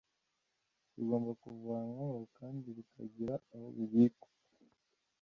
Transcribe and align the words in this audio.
bigomba 0.95 1.31
kuvanwaho 1.43 2.19
kandi 2.37 2.67
bikagira 2.77 3.33
aho 3.53 3.67
bibikwa 3.75 4.29